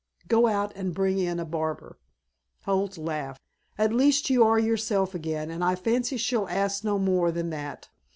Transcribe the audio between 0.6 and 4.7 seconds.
and bring in a barber." Holt laughed. "At least you are